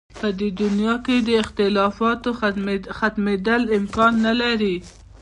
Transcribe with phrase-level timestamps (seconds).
[0.19, 2.29] په دې دنیا کې د اختلافاتو
[2.99, 4.75] ختمېدل امکان نه لري.